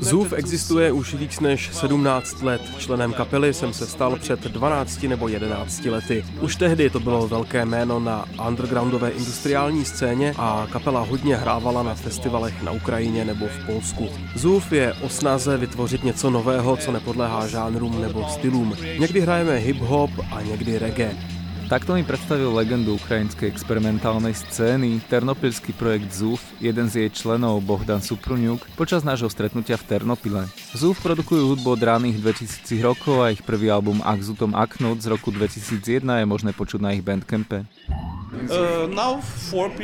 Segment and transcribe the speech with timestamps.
[0.00, 2.62] Zův existuje už víc než 17 let.
[2.78, 6.24] Členem kapely jsem se stal před 12 nebo 11 lety.
[6.40, 11.94] Už tehdy to bylo velké jméno na undergroundové industriální scéně a kapela hodně hrávala na
[11.94, 14.08] festivalech na Ukrajině nebo v Polsku.
[14.34, 18.76] Zův je o snaze vytvořit něco nového, co nepodléhá žánrům nebo stylům.
[18.98, 21.16] Někdy hrajeme hip-hop a někdy reggae.
[21.66, 27.98] Takto mi predstavil legendu ukrajinskej experimentálnej scény, ternopilský projekt ZUF, jeden z jej členov Bohdan
[27.98, 30.46] Supruniuk, počas nášho stretnutia v Ternopile.
[30.78, 35.34] ZUF produkujú hudbu od raných 2000 rokov a ich prvý album Akzutom Aknut z roku
[35.34, 37.66] 2001 je možné počuť na ich bandcampe.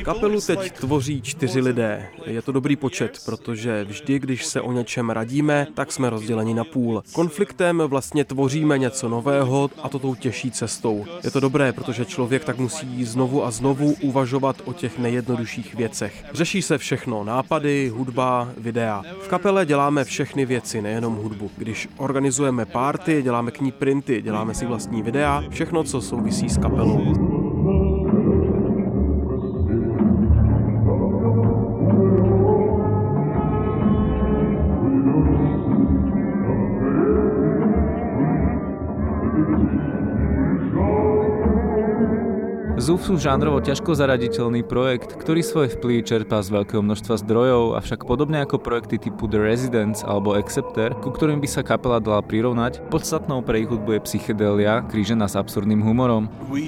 [0.05, 2.09] Kapelu teď tvoří čtyři lidé.
[2.27, 6.65] Je to dobrý počet, protože vždy, když se o něčem radíme, tak jsme rozděleni na
[6.65, 7.03] půl.
[7.13, 11.05] Konfliktem vlastně tvoříme něco nového a to tou těžší cestou.
[11.25, 16.25] Je to dobré, protože člověk tak musí znovu a znovu uvažovat o těch nejjednodušších věcech.
[16.33, 19.03] Řeší se všechno, nápady, hudba, videa.
[19.21, 21.51] V kapele děláme všechny věci, nejenom hudbu.
[21.57, 26.59] Když organizujeme párty, děláme k ní printy, děláme si vlastní videa, všechno, co souvisí s
[26.59, 27.32] kapelou.
[42.83, 48.03] ZUF sú žánrovo ťažko zaraditeľný projekt, ktorý svoje vplyv čerpá z veľkého množstva zdrojov, avšak
[48.03, 52.83] podobne ako projekty typu The Residence alebo Accepter, ku ktorým by sa kapela dala prirovnať,
[52.91, 56.27] podstatnou pre ich hudbu je psychedelia, krížená s absurdným humorom.
[56.51, 56.59] Uh,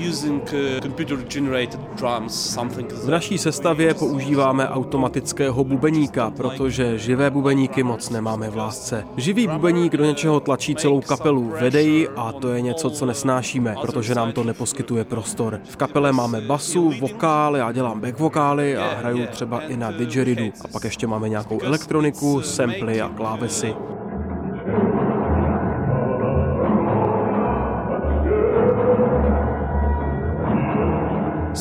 [2.94, 9.04] v naší sestavě používáme automatického bubeníka, protože živé bubeníky moc nemáme v lásce.
[9.16, 13.74] Živý bubeník do něčeho tlačí celou kapelu, vede ji a to je něco, co nesnášíme,
[13.80, 15.58] protože nám to neposkytuje prostor.
[15.64, 19.90] V kapele kapele máme basu, vokály, já dělám back vokály a hraju třeba i na
[19.90, 20.52] didgeridu.
[20.64, 23.74] A pak ještě máme nějakou elektroniku, samply a klávesy.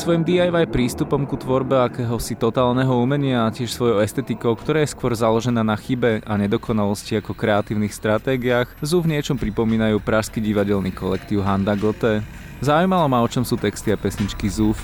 [0.04, 5.16] Svojim DIY prístupom ku tvorbe akéhosi totálneho umenia a tiež svojou estetikou, ktorá je skôr
[5.16, 11.40] založená na chybe a nedokonalosti ako kreatívnych stratégiách, zú v niečom pripomínajú pražský divadelný kolektív
[11.48, 12.20] Handa Gote.
[12.64, 14.80] Zaujímalo ma, o čom sú texty a pesničky ZUF.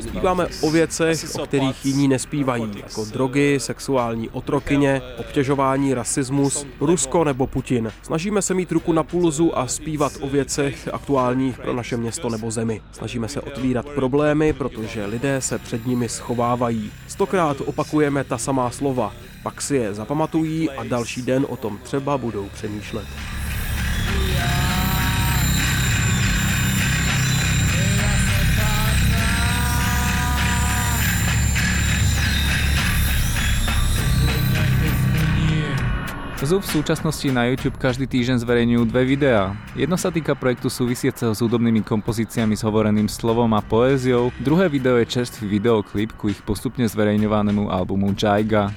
[0.00, 7.46] Zpíváme o věcech, o kterých jiní nespívají, jako drogy, sexuální otrokyně, obtěžování, rasismus, Rusko nebo
[7.46, 7.92] Putin.
[8.02, 12.50] Snažíme se mít ruku na pulzu a zpívat o věcech aktuálních pro naše město nebo
[12.50, 12.82] zemi.
[12.92, 16.92] Snažíme se otvírat problémy, protože lidé se před nimi schovávají.
[17.08, 19.12] Stokrát opakujeme ta samá slova
[19.44, 23.06] pak si je zapamatují a další den o tom třeba budou přemýšlet.
[36.54, 39.58] Zub v súčasnosti na YouTube každý týždeň zverejňujú dve videá.
[39.74, 44.94] Jedno sa týka projektu súvisiaceho s hudobnými kompozíciami s hovoreným slovom a poéziou, druhé video
[45.02, 48.70] je čerstvý videoklip ku ich postupne zverejňovanému albumu Jaiga.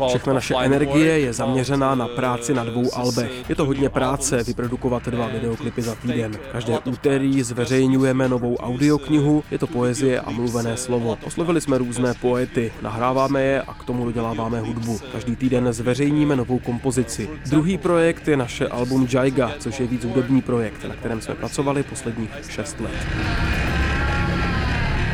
[0.00, 3.48] Uh, Všechna naše energie je zaměřená na práci na dvou albech.
[3.48, 6.32] Je to hodně práce vyprodukovat dva videoklipy za týden.
[6.52, 11.18] Každé úterý zveřejňujeme novou audioknihu, je to poezie a mluvené slovo.
[11.24, 14.98] Oslovili jsme různé poety, nahráváme je a k tomu doděláváme hudbu.
[15.12, 17.30] Každý týden zveřejníme novou kompozici.
[17.50, 21.82] Druhý projekt je naše album Jaiga, což je víc hudební projekt, na kterém jsme pracovali
[21.82, 23.69] posledních 6 let.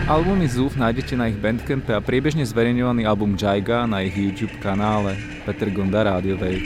[0.06, 5.18] Albumy Zuf nájdete na ich bandcampe a priebežne zverejňovaný album Jaiga na ich YouTube kanále
[5.42, 6.62] Peter Gonda Rádiovej.